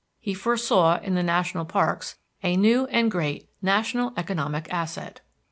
He 0.19 0.33
foresaw 0.33 0.97
in 0.99 1.13
the 1.13 1.21
national 1.21 1.63
parks 1.63 2.17
a 2.41 2.57
new 2.57 2.85
and 2.85 3.11
great 3.11 3.47
national 3.61 4.13
economic 4.17 4.65
asset. 4.73 5.21